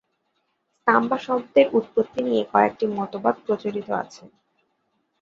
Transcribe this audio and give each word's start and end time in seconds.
সাম্বা 0.87 1.17
শব্দের 1.25 1.67
উৎপত্তি 1.73 2.19
নিয়ে 2.27 2.43
কয়েকটি 2.51 2.85
মতবাদ 2.97 3.35
প্রচলিত 3.45 3.87
আছে। 4.01 4.23